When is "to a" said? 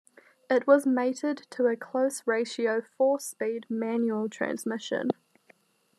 1.51-1.75